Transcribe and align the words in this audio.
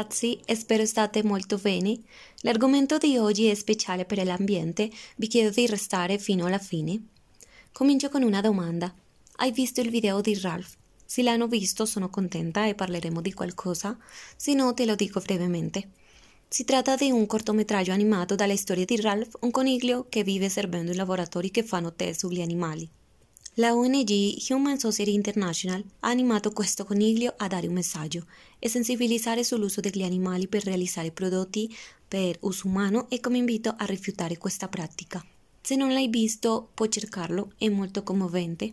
ragazzi 0.00 0.40
spero 0.56 0.86
state 0.86 1.22
molto 1.22 1.58
bene. 1.58 1.98
L'argomento 2.40 2.96
di 2.96 3.18
oggi 3.18 3.48
è 3.48 3.54
speciale 3.54 4.06
per 4.06 4.24
l'ambiente, 4.24 4.90
vi 5.16 5.26
chiedo 5.26 5.50
di 5.50 5.66
restare 5.66 6.18
fino 6.18 6.46
alla 6.46 6.58
fine. 6.58 6.98
Comincio 7.70 8.08
con 8.08 8.22
una 8.22 8.40
domanda. 8.40 8.92
Hai 9.36 9.52
visto 9.52 9.82
il 9.82 9.90
video 9.90 10.22
di 10.22 10.38
Ralph? 10.40 10.74
Se 11.04 11.22
l'hanno 11.22 11.48
visto 11.48 11.84
sono 11.84 12.08
contenta 12.08 12.66
e 12.66 12.74
parleremo 12.74 13.20
di 13.20 13.34
qualcosa, 13.34 13.98
se 14.36 14.54
no 14.54 14.72
te 14.72 14.86
lo 14.86 14.94
dico 14.94 15.20
brevemente. 15.20 15.90
Si 16.48 16.64
tratta 16.64 16.96
di 16.96 17.10
un 17.10 17.26
cortometraggio 17.26 17.92
animato 17.92 18.34
dalla 18.34 18.56
storia 18.56 18.86
di 18.86 18.98
Ralph, 18.98 19.36
un 19.40 19.50
coniglio 19.50 20.06
che 20.08 20.24
vive 20.24 20.48
servendo 20.48 20.92
in 20.92 20.96
laboratori 20.96 21.50
che 21.50 21.62
fanno 21.62 21.92
test 21.92 22.20
sugli 22.20 22.40
animali. 22.40 22.88
La 23.54 23.74
ONG 23.74 24.36
Human 24.50 24.78
Society 24.78 25.12
International 25.12 25.84
ha 26.00 26.08
animato 26.08 26.52
questo 26.52 26.84
coniglio 26.84 27.34
a 27.36 27.48
dare 27.48 27.66
un 27.66 27.72
messaggio 27.72 28.26
e 28.60 28.68
sensibilizzare 28.68 29.42
sull'uso 29.42 29.80
degli 29.80 30.04
animali 30.04 30.46
per 30.46 30.62
realizzare 30.62 31.10
prodotti 31.10 31.68
per 32.06 32.36
uso 32.42 32.68
umano 32.68 33.10
e 33.10 33.18
come 33.18 33.38
invito 33.38 33.74
a 33.76 33.84
rifiutare 33.86 34.38
questa 34.38 34.68
pratica. 34.68 35.24
Se 35.60 35.74
non 35.74 35.92
l'hai 35.92 36.06
visto, 36.06 36.70
puoi 36.72 36.92
cercarlo, 36.92 37.50
è 37.58 37.68
molto 37.68 38.04
commovente. 38.04 38.72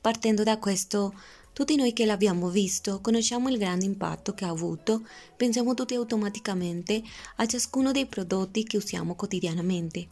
Partendo 0.00 0.44
da 0.44 0.58
questo, 0.58 1.12
tutti 1.52 1.74
noi 1.74 1.92
che 1.92 2.06
l'abbiamo 2.06 2.50
visto 2.50 3.00
conosciamo 3.00 3.48
il 3.48 3.58
grande 3.58 3.84
impatto 3.84 4.32
che 4.32 4.44
ha 4.44 4.50
avuto, 4.50 5.02
pensiamo 5.36 5.74
tutti 5.74 5.96
automaticamente 5.96 7.02
a 7.36 7.46
ciascuno 7.46 7.90
dei 7.90 8.06
prodotti 8.06 8.62
che 8.62 8.76
usiamo 8.76 9.16
quotidianamente. 9.16 10.06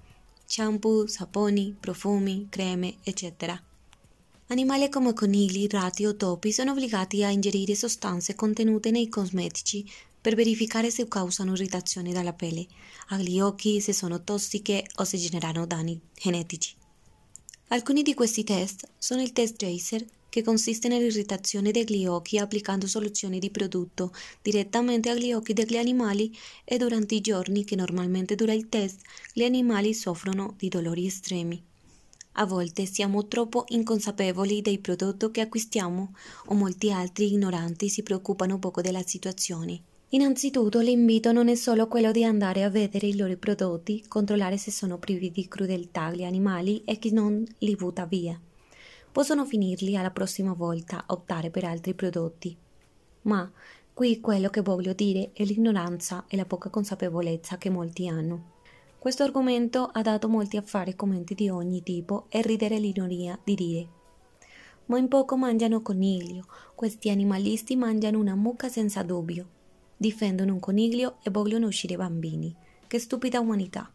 Shampoo, 0.45 1.06
saponi, 1.06 1.77
profumi, 1.78 2.48
creme, 2.50 2.97
eccetera. 3.05 3.62
Animali 4.53 4.91
come 4.91 5.14
conigli, 5.14 5.67
ratti 5.67 6.05
o 6.05 6.14
topi 6.14 6.53
sono 6.53 6.72
obbligati 6.72 7.25
a 7.25 7.31
ingerire 7.31 7.75
sostanze 7.75 8.34
contenute 8.34 8.91
nei 8.91 9.09
cosmetici 9.09 9.83
per 10.20 10.34
verificare 10.34 10.91
se 10.91 11.09
causano 11.09 11.55
irritazione 11.55 12.12
dalla 12.12 12.34
pelle, 12.34 12.67
agli 13.09 13.41
occhi, 13.41 13.81
se 13.81 13.94
sono 13.94 14.22
tossiche 14.22 14.84
o 14.97 15.05
se 15.05 15.17
generano 15.17 15.64
danni 15.64 15.98
genetici. 16.14 16.75
Alcuni 17.69 18.03
di 18.03 18.12
questi 18.12 18.44
test 18.44 18.86
sono 18.98 19.22
il 19.22 19.33
test 19.33 19.56
Tracer, 19.56 20.05
che 20.28 20.42
consiste 20.42 20.87
nell'irritazione 20.89 21.70
degli 21.70 22.05
occhi 22.05 22.37
applicando 22.37 22.87
soluzioni 22.87 23.39
di 23.39 23.48
prodotto 23.48 24.12
direttamente 24.42 25.09
agli 25.09 25.33
occhi 25.33 25.55
degli 25.55 25.78
animali 25.78 26.31
e 26.62 26.77
durante 26.77 27.14
i 27.14 27.22
giorni 27.22 27.64
che 27.64 27.75
normalmente 27.75 28.34
dura 28.34 28.53
il 28.53 28.69
test 28.69 29.00
gli 29.33 29.44
animali 29.44 29.94
soffrono 29.94 30.56
di 30.59 30.69
dolori 30.69 31.06
estremi. 31.06 31.70
A 32.36 32.47
volte 32.47 32.86
siamo 32.86 33.28
troppo 33.28 33.64
inconsapevoli 33.69 34.62
dei 34.62 34.78
prodotti 34.78 35.30
che 35.30 35.42
acquistiamo 35.42 36.14
o 36.47 36.55
molti 36.55 36.91
altri 36.91 37.33
ignoranti 37.33 37.91
si 37.91 38.02
preoccupano 38.02 38.58
poco 38.58 38.80
della 38.80 39.02
situazione. 39.02 39.83
Innanzitutto 40.14 40.80
l'invito 40.80 41.30
non 41.33 41.48
è 41.48 41.55
solo 41.55 41.88
quello 41.88 42.10
di 42.10 42.25
andare 42.25 42.64
a 42.64 42.70
vedere 42.70 43.06
i 43.06 43.16
loro 43.16 43.36
prodotti, 43.36 44.05
controllare 44.08 44.56
se 44.56 44.70
sono 44.70 44.98
privi 44.98 45.30
di 45.30 45.48
crudeltà 45.48 46.05
agli 46.05 46.25
animali 46.25 46.83
e 46.84 46.98
chi 46.98 47.12
non 47.12 47.44
li 47.58 47.75
butta 47.77 48.06
via. 48.06 48.38
Possono 49.10 49.44
finirli 49.44 49.97
alla 49.97 50.10
prossima 50.10 50.55
volta, 50.55 51.05
optare 51.08 51.50
per 51.50 51.64
altri 51.64 51.94
prodotti. 51.94 52.56
Ma 53.22 53.50
qui 53.92 54.20
quello 54.20 54.48
che 54.48 54.62
voglio 54.62 54.94
dire 54.94 55.30
è 55.33 55.44
l'ignoranza 55.44 56.25
e 56.28 56.36
la 56.36 56.47
poca 56.47 56.70
consapevolezza 56.70 57.58
che 57.58 57.70
molti 57.70 58.08
hanno. 58.08 58.52
Questo 59.03 59.25
argomento 59.25 59.91
ha 59.92 60.00
dato 60.00 60.28
molti 60.28 60.56
affari 60.56 60.92
e 60.92 60.95
commenti 60.95 61.34
di 61.34 61.48
ogni 61.48 61.83
tipo 61.83 62.27
e 62.28 62.41
ridere 62.41 62.78
l'ironia 62.78 63.36
di 63.42 63.55
dire 63.56 63.89
ma 64.86 64.98
in 64.98 65.09
poco 65.09 65.36
mangiano 65.36 65.81
coniglio, 65.81 66.44
questi 66.75 67.09
animalisti 67.09 67.77
mangiano 67.77 68.19
una 68.19 68.34
mucca 68.34 68.69
senza 68.69 69.03
dubbio, 69.03 69.49
difendono 69.97 70.53
un 70.53 70.60
coniglio 70.60 71.16
e 71.22 71.31
vogliono 71.31 71.66
uscire 71.66 71.97
bambini. 71.97 72.54
Che 72.87 72.99
stupida 72.99 73.41
umanità. 73.41 73.91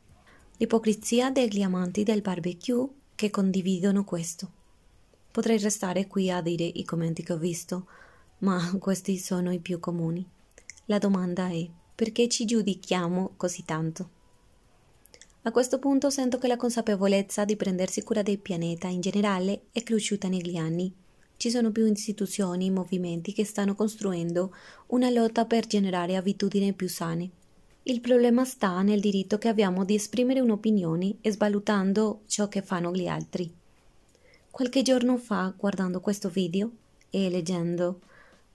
L'ipocrisia 0.58 1.30
degli 1.30 1.62
amanti 1.62 2.02
del 2.02 2.22
barbecue 2.22 2.88
che 3.14 3.30
condividono 3.30 4.04
questo. 4.04 4.52
Potrei 5.30 5.60
restare 5.60 6.08
qui 6.08 6.32
a 6.32 6.42
dire 6.42 6.64
i 6.64 6.84
commenti 6.84 7.22
che 7.22 7.34
ho 7.34 7.38
visto, 7.38 7.86
ma 8.40 8.76
questi 8.80 9.18
sono 9.18 9.52
i 9.52 9.60
più 9.60 9.80
comuni. 9.80 10.28
La 10.86 10.98
domanda 10.98 11.48
è 11.50 11.70
perché 11.94 12.28
ci 12.28 12.46
giudichiamo 12.46 13.34
così 13.38 13.64
tanto? 13.66 14.17
A 15.48 15.52
questo 15.52 15.80
punto 15.80 16.10
sento 16.10 16.40
che 16.40 16.48
la 16.50 16.58
consapevolezza 16.58 17.46
di 17.46 17.56
prendersi 17.56 18.04
cura 18.04 18.22
del 18.22 18.38
pianeta 18.38 18.90
in 18.90 19.00
generale 19.00 19.68
è 19.72 19.82
cresciuta 19.82 20.28
negli 20.28 20.58
anni. 20.58 20.94
Ci 21.38 21.50
sono 21.50 21.72
più 21.72 21.86
istituzioni 21.86 22.68
e 22.68 22.72
movimenti 22.72 23.32
che 23.32 23.46
stanno 23.46 23.74
costruendo 23.74 24.54
una 24.88 25.10
lotta 25.10 25.46
per 25.46 25.66
generare 25.66 26.18
abitudini 26.18 26.74
più 26.74 26.90
sane. 26.90 27.30
Il 27.84 28.02
problema 28.02 28.44
sta 28.44 28.82
nel 28.82 29.00
diritto 29.00 29.38
che 29.38 29.48
abbiamo 29.48 29.86
di 29.86 29.96
esprimere 29.96 30.42
un'opinione 30.42 31.16
e 31.22 31.32
svalutando 31.32 32.24
ciò 32.28 32.50
che 32.50 32.62
fanno 32.62 32.92
gli 32.92 33.08
altri. 33.08 33.50
Qualche 34.52 34.82
giorno 34.82 35.16
fa, 35.16 35.54
guardando 35.56 36.02
questo 36.02 36.28
video 36.28 36.72
e 37.10 37.30
leggendo 37.30 38.02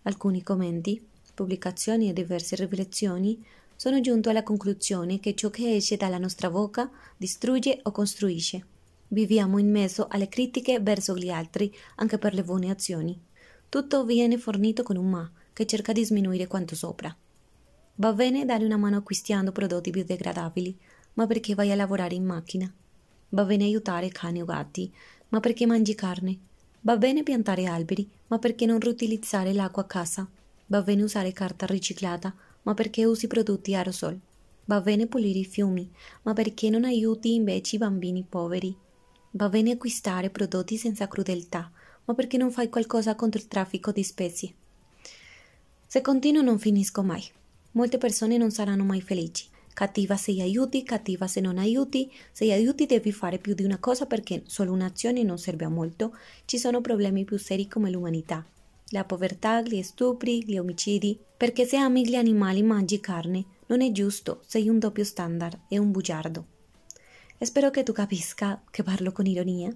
alcuni 0.03 0.43
commenti, 0.43 1.03
pubblicazioni 1.33 2.11
e 2.11 2.13
diverse 2.13 2.55
riflessioni, 2.55 3.43
sono 3.83 4.01
giunto 4.01 4.31
alla 4.31 4.45
conclusione 4.45 5.19
che 5.19 5.35
ciò 5.35 5.51
che 5.51 5.75
esce 5.75 5.97
dalla 5.97 6.17
nostra 6.17 6.49
bocca 6.49 6.89
distrugge 7.17 7.81
o 7.83 7.91
costruisce. 7.91 8.65
Viviamo 9.09 9.59
in 9.59 9.73
mezzo 9.73 10.07
alle 10.09 10.29
critiche 10.29 10.79
verso 10.79 11.17
gli 11.17 11.31
altri 11.31 11.75
anche 11.97 12.17
per 12.17 12.33
le 12.33 12.45
buone 12.45 12.71
azioni. 12.71 13.21
Tutto 13.69 14.05
viene 14.05 14.39
fornito 14.39 14.85
con 14.85 14.97
un 14.97 15.11
ma 15.11 15.29
che 15.53 15.67
cerca 15.67 15.91
di 15.91 16.05
sminuire 16.05 16.47
quanto 16.47 16.77
sopra. 16.77 17.13
Va 17.97 18.13
bene 18.13 18.45
dare 18.45 18.65
una 18.65 18.77
mano 18.77 18.99
acquistando 18.99 19.51
prodotti 19.51 19.91
biodegradabili, 19.91 20.79
ma 21.15 21.27
perché 21.27 21.57
vai 21.57 21.73
a 21.73 21.75
lavorare 21.75 22.15
in 22.15 22.25
macchina? 22.25 22.73
Va 23.31 23.45
bene 23.45 23.65
aiutare 23.65 24.11
cani 24.11 24.43
o 24.43 24.45
gatti, 24.45 24.95
ma 25.31 25.41
perché 25.41 25.67
mangi 25.67 25.97
carne? 25.97 26.39
Va 26.83 26.97
bene 26.97 27.25
piantare 27.25 27.67
alberi, 27.67 28.09
ma 28.29 28.39
perché 28.39 28.65
non 28.65 28.79
riutilizzare 28.79 29.53
l'acqua 29.53 29.83
a 29.83 29.87
casa? 29.87 30.31
Va 30.67 30.83
bene 30.83 31.03
usare 31.03 31.33
carta 31.33 31.67
riciclata, 31.67 32.33
ma 32.63 32.75
perché 32.75 33.05
usi 33.05 33.27
prodotti 33.27 33.75
aerosol? 33.75 34.19
Va 34.67 34.81
bene 34.81 35.07
pulire 35.07 35.41
i 35.41 35.45
fiumi, 35.45 35.91
ma 36.23 36.33
perché 36.33 36.71
non 36.71 36.85
aiuti 36.85 37.35
invece 37.35 37.77
i 37.77 37.79
bambini 37.79 38.25
poveri? 38.29 38.75
Va 39.33 39.49
bene 39.49 39.73
acquistare 39.73 40.31
prodotti 40.31 40.77
senza 40.77 41.09
crudeltà, 41.09 41.71
ma 42.05 42.15
perché 42.15 42.37
non 42.37 42.53
fai 42.53 42.69
qualcosa 42.69 43.15
contro 43.15 43.41
il 43.41 43.49
traffico 43.49 43.91
di 43.91 44.03
specie? 44.05 44.55
Se 45.87 46.01
continuo 46.01 46.43
non 46.43 46.59
finisco 46.59 47.03
mai. 47.03 47.23
Molte 47.73 47.99
persone 47.99 48.37
non 48.37 48.51
saranno 48.51 48.85
mai 48.85 49.01
felici. 49.01 49.49
Cattiva 49.75 50.17
se 50.17 50.31
aiuti, 50.41 50.83
cattiva 50.85 51.27
se 51.27 51.41
non 51.41 51.59
aiuti. 51.59 52.11
Se 52.31 52.51
aiuti 52.53 52.87
devi 52.87 53.13
fare 53.13 53.39
più 53.39 53.55
di 53.55 53.65
una 53.65 53.79
cosa 53.79 54.07
perché 54.07 54.43
solo 54.47 54.73
un'azione 54.73 55.23
non 55.23 55.39
serve 55.39 55.65
a 55.65 55.71
molto. 55.71 56.17
Ci 56.45 56.59
sono 56.59 56.81
problemi 56.81 57.25
più 57.25 57.39
seri 57.39 57.69
come 57.69 57.91
l'umanità 57.91 58.47
la 58.93 59.05
povertà, 59.05 59.61
gli 59.61 59.83
stupri, 59.83 60.45
gli 60.45 60.57
omicidi, 60.57 61.19
perché 61.37 61.67
se 61.67 61.77
ami 61.77 62.07
gli 62.07 62.15
animali 62.15 62.63
mangi 62.63 63.01
carne, 63.01 63.45
non 63.67 63.81
è 63.81 63.91
giusto, 63.91 64.43
sei 64.47 64.69
un 64.69 64.79
doppio 64.79 65.05
standard 65.05 65.61
e 65.69 65.79
un 65.79 65.91
bugiardo. 65.91 66.47
E 67.39 67.45
spero 67.45 67.71
che 67.71 67.83
tu 67.83 67.93
capisca 67.93 68.63
che 68.71 68.83
parlo 68.83 69.11
con 69.11 69.27
ironia. 69.27 69.75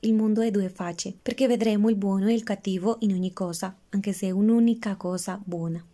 Il 0.00 0.14
mondo 0.14 0.40
è 0.40 0.50
due 0.50 0.68
facce, 0.68 1.14
perché 1.20 1.46
vedremo 1.46 1.88
il 1.90 1.96
buono 1.96 2.28
e 2.28 2.32
il 2.32 2.44
cattivo 2.44 2.96
in 3.00 3.12
ogni 3.12 3.32
cosa, 3.32 3.76
anche 3.90 4.12
se 4.12 4.28
è 4.28 4.30
un'unica 4.30 4.96
cosa 4.96 5.40
buona. 5.44 5.84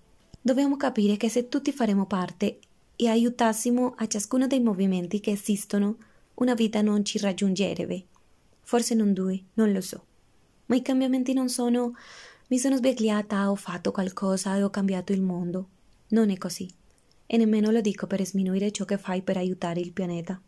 Dobbiamo 0.41 0.77
capire 0.77 1.17
che 1.17 1.29
se 1.29 1.49
tutti 1.49 1.73
faremo 1.73 2.07
parte 2.07 2.59
e 2.97 3.09
aiutassimo 3.09 3.95
a 3.97 4.07
ciascuno 4.07 4.47
dei 4.47 4.61
movimenti 4.61 5.21
che 5.21 5.33
esistono, 5.33 5.97
una 6.35 6.55
vita 6.55 6.83
non 6.83 7.05
ci 7.05 7.19
raggiungerebbe. 7.19 8.05
Forse 8.63 8.95
non 8.95 9.13
due, 9.13 9.43
non 9.55 9.73
lo 9.73 9.81
so. 9.81 10.05
Ma 10.67 10.77
i 10.77 10.83
cambiamenti 10.83 11.33
non 11.33 11.49
sono 11.49 11.95
mi 12.51 12.59
sono 12.59 12.77
svegliata, 12.77 13.51
ho 13.51 13.55
fatto 13.55 13.91
qualcosa 13.91 14.57
e 14.57 14.63
ho 14.63 14.71
cambiato 14.71 15.13
il 15.13 15.21
mondo. 15.21 15.69
Non 16.09 16.31
è 16.31 16.39
così. 16.39 16.67
E 17.27 17.37
nemmeno 17.37 17.71
lo 17.71 17.83
dico 17.83 18.07
per 18.07 18.25
sminuire 18.25 18.73
ciò 18.73 18.87
che 18.87 18.97
fai 18.97 19.21
per 19.21 19.37
aiutare 19.37 19.81
il 19.81 19.93
pianeta. 19.93 20.41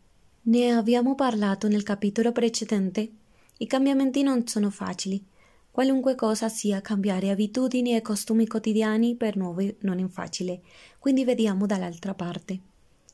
Ne 0.43 0.71
abbiamo 0.71 1.13
parlato 1.13 1.67
nel 1.67 1.83
capitolo 1.83 2.31
precedente. 2.31 3.11
I 3.59 3.67
cambiamenti 3.67 4.23
non 4.23 4.47
sono 4.47 4.71
facili. 4.71 5.23
Qualunque 5.69 6.15
cosa 6.15 6.49
sia 6.49 6.81
cambiare 6.81 7.29
abitudini 7.29 7.95
e 7.95 8.01
costumi 8.01 8.47
quotidiani 8.47 9.15
per 9.15 9.37
noi 9.37 9.75
non 9.81 9.99
è 9.99 10.07
facile, 10.07 10.61
quindi 10.97 11.23
vediamo 11.23 11.67
dall'altra 11.67 12.15
parte. 12.15 12.59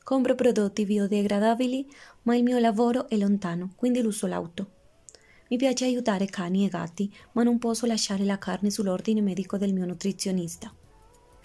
Compro 0.02 0.34
prodotti 0.34 0.86
biodegradabili, 0.86 1.86
ma 2.22 2.38
il 2.38 2.44
mio 2.44 2.58
lavoro 2.58 3.10
è 3.10 3.18
lontano, 3.18 3.74
quindi 3.76 4.00
uso 4.00 4.28
l'auto. 4.28 4.76
Mi 5.50 5.58
piace 5.58 5.86
aiutare 5.86 6.26
cani 6.26 6.66
e 6.66 6.70
gatti, 6.70 7.12
ma 7.34 7.44
non 7.44 7.58
posso 7.58 7.86
lasciare 7.86 8.24
la 8.26 8.38
carne 8.38 8.70
sull'ordine 8.70 9.22
medico 9.22 9.58
del 9.58 9.74
mio 9.74 9.86
nutrizionista. 9.86 10.74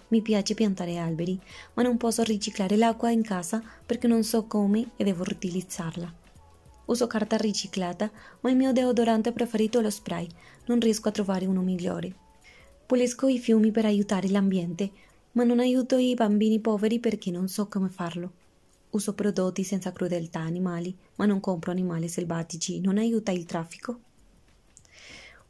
Mi 0.09 0.21
piace 0.21 0.55
piantare 0.55 0.99
alberi, 0.99 1.41
ma 1.75 1.83
non 1.83 1.97
posso 1.97 2.23
riciclare 2.23 2.77
l'acqua 2.77 3.11
in 3.11 3.23
casa 3.23 3.63
perché 3.87 4.07
non 4.07 4.25
so 4.25 4.47
come 4.47 4.91
e 4.97 5.05
devo 5.05 5.25
riutilizzarla. 5.25 6.13
Uso 6.87 7.07
carta 7.07 7.37
riciclata, 7.37 8.11
ma 8.41 8.51
il 8.51 8.57
mio 8.57 8.73
deodorante 8.73 9.33
preferito 9.33 9.79
è 9.79 9.83
lo 9.83 9.91
spray, 9.91 10.27
non 10.67 10.81
riesco 10.81 11.09
a 11.09 11.13
trovare 11.13 11.47
uno 11.47 11.63
migliore. 11.63 12.15
Pulisco 12.85 13.29
i 13.29 13.39
fiumi 13.39 13.71
per 13.71 13.87
aiutare 13.87 14.29
l'ambiente, 14.29 14.91
Ma 15.35 15.45
non 15.45 15.61
aiuto 15.61 15.97
i 15.97 16.13
bambini 16.15 16.61
poveri 16.61 16.99
perché 16.99 17.31
non 17.31 17.49
so 17.49 17.67
come 17.67 17.89
farlo. 17.89 18.33
Uso 18.93 19.15
prodotti 19.15 19.65
senza 19.65 19.91
crudeltà 19.91 20.41
animali, 20.41 20.94
ma 21.15 21.25
non 21.25 21.41
compro 21.41 21.71
animali 21.71 22.09
selvatici. 22.09 22.79
Non 22.81 22.99
aiuta 22.99 23.31
il 23.31 23.47
traffico? 23.47 24.00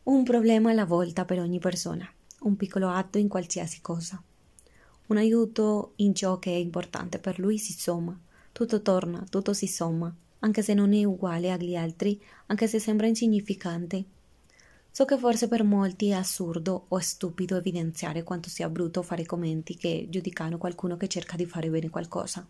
Un 0.05 0.23
problema 0.23 0.71
alla 0.71 0.85
volta 0.85 1.25
per 1.25 1.41
ogni 1.41 1.59
persona, 1.59 2.09
un 2.43 2.57
piccolo 2.57 2.89
atto 2.89 3.19
in 3.19 3.27
qualsiasi 3.27 3.81
cosa. 3.81 4.23
Un 5.09 5.17
aiuto 5.17 5.95
in 5.97 6.15
ciò 6.15 6.39
che 6.39 6.53
è 6.53 6.57
importante 6.57 7.19
per 7.19 7.41
lui 7.41 7.59
si 7.59 7.73
somma. 7.73 8.17
Tutto 8.53 8.81
torna, 8.81 9.25
tutto 9.29 9.53
si 9.53 9.67
somma, 9.67 10.15
anche 10.39 10.63
se 10.63 10.73
non 10.73 10.93
è 10.93 11.03
uguale 11.03 11.51
agli 11.51 11.75
altri, 11.75 12.23
anche 12.47 12.69
se 12.69 12.79
sembra 12.79 13.09
insignificante. 13.09 14.05
So 14.89 15.05
che 15.05 15.19
forse 15.19 15.49
per 15.49 15.65
molti 15.65 16.11
è 16.11 16.13
assurdo 16.13 16.85
o 16.87 16.99
stupido 17.01 17.57
evidenziare 17.57 18.23
quanto 18.23 18.49
sia 18.49 18.69
brutto 18.69 19.03
fare 19.03 19.27
commenti 19.27 19.77
che 19.77 20.07
giudicano 20.09 20.59
qualcuno 20.59 20.97
che 20.97 21.09
cerca 21.09 21.35
di 21.35 21.47
fare 21.47 21.69
bene 21.71 21.91
qualcosa. 21.91 22.47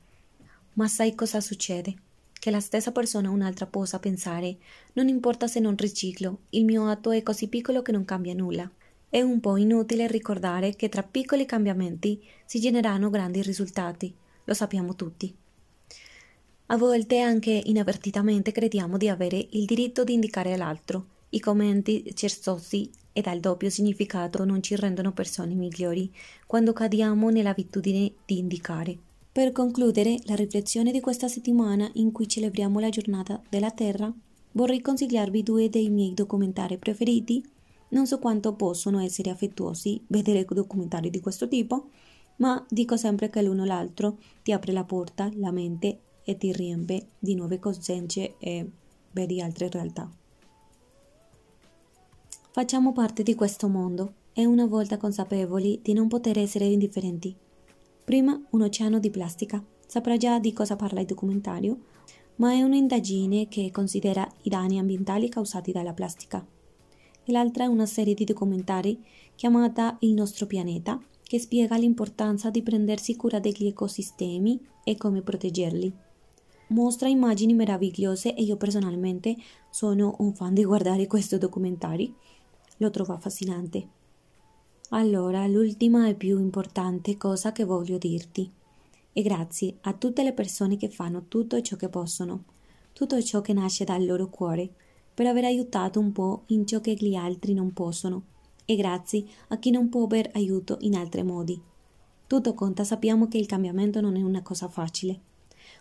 Ma 0.75 0.89
sai 0.89 1.15
cosa 1.15 1.41
succede? 1.43 1.95
Che 2.33 2.51
la 2.51 2.61
stessa 2.61 2.93
persona 2.93 3.29
un'altra 3.29 3.67
possa 3.67 3.99
pensare 3.99 4.57
non 4.95 5.09
importa 5.09 5.47
se 5.47 5.61
non 5.61 5.77
riciclo, 5.77 6.41
il 6.51 6.65
mio 6.65 6.89
atto 6.89 7.11
è 7.11 7.23
così 7.23 7.49
piccolo 7.49 7.83
che 7.83 7.93
non 7.93 8.07
cambia 8.07 8.33
nulla. 8.33 8.71
È 9.07 9.21
un 9.21 9.41
po' 9.41 9.59
inutile 9.59 10.07
ricordare 10.07 10.75
che 10.75 10.89
tra 10.89 11.03
piccoli 11.03 11.45
cambiamenti 11.45 12.23
si 12.47 12.59
generano 12.59 13.11
grandi 13.11 13.43
risultati, 13.43 14.15
lo 14.45 14.55
sappiamo 14.55 14.97
tutti. 14.97 15.37
A 16.67 16.77
volte 16.79 17.21
anche 17.21 17.51
inavvertitamente 17.51 18.51
crediamo 18.51 18.97
di 18.97 19.11
avere 19.11 19.47
il 19.51 19.67
diritto 19.67 20.05
di 20.05 20.15
indicare 20.15 20.55
all'altro. 20.55 21.07
I 21.29 21.41
commenti 21.41 22.11
cerzosi 22.15 22.91
e 23.13 23.21
dal 23.21 23.41
doppio 23.41 23.69
significato 23.69 24.43
non 24.47 24.63
ci 24.63 24.75
rendono 24.75 25.13
persone 25.13 25.53
migliori 25.53 26.11
quando 26.47 26.73
cadiamo 26.73 27.29
nell'abitudine 27.29 28.11
di 28.25 28.39
indicare. 28.39 28.99
Per 29.33 29.51
concludere 29.51 30.19
la 30.25 30.35
riflessione 30.35 30.93
di 30.93 31.01
questa 31.01 31.27
settimana 31.27 31.89
in 31.95 32.13
cui 32.13 32.29
celebriamo 32.29 32.79
la 32.79 32.91
giornata 32.91 33.43
della 33.49 33.71
Terra, 33.71 34.13
vorrei 34.53 34.83
consigliarvi 34.83 35.43
due 35.43 35.71
dei 35.71 35.89
miei 35.89 36.13
documentari 36.13 36.77
preferiti. 36.77 37.43
Non 37.89 38.07
so 38.07 38.19
quanto 38.19 38.53
possono 38.53 39.01
essere 39.01 39.31
affettuosi 39.31 40.05
vedere 40.09 40.45
documentari 40.45 41.09
di 41.09 41.21
questo 41.21 41.49
tipo, 41.49 41.89
ma 42.37 42.63
dico 42.69 42.99
sempre 42.99 43.31
che 43.31 43.41
l'uno 43.41 43.63
o 43.63 43.65
l'altro 43.65 44.19
ti 44.43 44.53
apre 44.53 44.73
la 44.73 44.85
porta, 44.85 45.31
la 45.37 45.51
mente 45.51 46.01
e 46.25 46.37
ti 46.37 46.53
riempie 46.53 47.13
di 47.19 47.35
nuove 47.35 47.59
coscienze 47.59 48.35
e 48.39 48.71
vedi 49.13 49.41
altre 49.41 49.71
realtà. 49.71 50.11
Facciamo 52.51 52.93
parte 52.93 53.23
di 53.23 53.35
questo 53.35 53.67
mondo 53.69 54.13
e 54.35 54.45
una 54.45 54.67
volta 54.67 54.99
consapevoli 54.99 55.81
di 55.83 55.95
non 55.95 56.09
poter 56.09 56.39
essere 56.39 56.67
indifferenti. 56.67 57.35
Prima 58.05 58.41
un 58.51 58.63
oceano 58.63 58.99
di 58.99 59.11
plastica. 59.11 59.63
Saprà 59.87 60.17
già 60.17 60.39
di 60.39 60.53
cosa 60.53 60.77
parla 60.77 61.01
il 61.01 61.07
documentario, 61.07 61.81
ma 62.37 62.53
è 62.53 62.63
un'indagine 62.63 63.49
che 63.49 63.71
considera 63.71 64.29
i 64.43 64.49
danni 64.49 64.79
ambientali 64.79 65.29
causati 65.29 65.73
dalla 65.73 65.93
plastica. 65.93 66.45
E 67.25 67.33
l'altra 67.33 67.65
è 67.65 67.69
una 67.69 67.87
serie 67.87 68.15
di 68.15 68.25
documentari 68.25 69.03
chiamata 69.35 69.97
Il 70.01 70.15
nostro 70.15 70.47
pianeta, 70.47 71.01
che 71.23 71.39
spiega 71.39 71.77
l'importanza 71.77 72.51
di 72.51 72.63
prendersi 72.63 73.17
cura 73.17 73.39
degli 73.39 73.67
ecosistemi 73.67 74.61
e 74.85 74.97
come 74.97 75.23
proteggerli 75.23 76.11
mostra 76.73 77.09
immagini 77.09 77.55
meravigliose 77.55 78.35
e 78.35 78.43
io 78.43 78.57
personalmente 78.57 79.37
sono 79.71 80.17
un 80.19 80.35
fan 80.35 80.55
di 80.55 80.65
guardare 80.65 81.07
questi 81.09 81.39
documentari. 81.39 82.13
Lo 82.79 82.91
trovo 82.91 83.13
affascinante. 83.13 84.01
Allora, 84.95 85.47
l'ultima 85.47 86.09
e 86.09 86.15
più 86.15 86.39
importante 86.39 87.17
cosa 87.17 87.53
che 87.53 87.65
voglio 87.65 87.99
dirti. 87.99 88.51
E 89.13 89.23
grazie 89.23 89.79
a 89.83 89.95
tutte 89.95 90.23
le 90.23 90.33
persone 90.33 90.77
che 90.77 90.89
fanno 90.89 91.25
tutto 91.29 91.61
ciò 91.61 91.77
che 91.77 91.89
possono, 91.89 92.45
tutto 92.93 93.21
ciò 93.23 93.41
che 93.41 93.53
nasce 93.53 93.85
dal 93.85 94.05
loro 94.05 94.29
cuore, 94.29 94.71
per 95.15 95.27
aver 95.27 95.45
aiutato 95.45 95.99
un 95.99 96.13
po' 96.13 96.43
in 96.47 96.67
ciò 96.67 96.81
che 96.81 96.95
gli 96.95 97.15
altri 97.15 97.55
non 97.55 97.73
possono. 97.73 98.23
E 98.65 98.77
grazie 98.77 99.25
a 99.49 99.59
chi 99.59 99.71
non 99.71 99.89
può 99.89 100.05
aver 100.05 100.31
aiuto 100.35 100.77
in 100.81 100.95
altri 100.95 101.23
modi. 101.23 101.61
Tutto 102.27 102.55
conta, 102.55 102.85
sappiamo 102.85 103.29
che 103.29 103.39
il 103.39 103.47
cambiamento 103.47 104.01
non 104.01 104.17
è 104.17 104.23
una 104.23 104.43
cosa 104.43 104.69
facile 104.69 105.31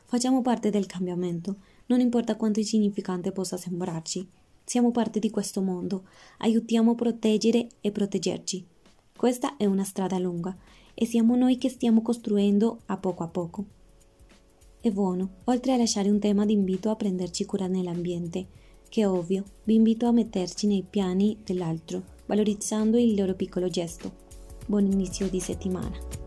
Facciamo 0.06 0.42
parte 0.42 0.70
del 0.70 0.86
cambiamento, 0.86 1.58
non 1.88 2.00
importa 2.00 2.36
quanto 2.36 2.60
insignificante 2.60 3.32
possa 3.32 3.58
sembrarci. 3.58 4.28
Siamo 4.64 4.92
parte 4.92 5.20
di 5.20 5.30
questo 5.30 5.62
mondo, 5.62 6.04
aiutiamo 6.40 6.92
a 6.92 6.96
proteggere 6.96 7.68
e 7.82 7.92
proteggerci. 7.92 8.71
Questa 9.22 9.56
è 9.56 9.66
una 9.66 9.84
strada 9.84 10.18
lunga 10.18 10.58
e 10.96 11.06
siamo 11.06 11.36
noi 11.36 11.60
che 11.60 11.70
stiamo 11.70 12.02
costruendo 12.02 12.80
a 12.88 12.98
poco 12.98 13.22
a 13.22 13.28
poco. 13.28 13.66
E 14.82 14.92
buono, 14.92 15.42
oltre 15.44 15.74
a 15.74 15.78
lasciare 15.78 16.10
un 16.10 16.18
tema 16.18 16.44
di 16.44 16.54
invito 16.54 16.90
a 16.90 16.96
prenderci 16.96 17.46
cura 17.46 17.68
nell'ambiente, 17.68 18.48
che 18.90 19.02
è 19.02 19.08
ovvio, 19.08 19.44
vi 19.66 19.76
invito 19.76 20.08
a 20.08 20.12
metterci 20.12 20.66
nei 20.66 20.84
piani 20.90 21.38
dell'altro, 21.44 22.02
valorizzando 22.26 22.98
il 22.98 23.14
loro 23.14 23.36
piccolo 23.36 23.68
gesto. 23.68 24.12
Buon 24.66 24.88
inizio 24.88 25.30
di 25.30 25.40
settimana. 25.40 26.21